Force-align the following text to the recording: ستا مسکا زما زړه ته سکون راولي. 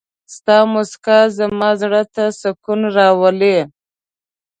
ستا 0.35 0.57
مسکا 0.73 1.19
زما 1.37 1.69
زړه 1.81 2.01
ته 2.13 2.23
سکون 2.39 2.81
راولي. 2.97 3.57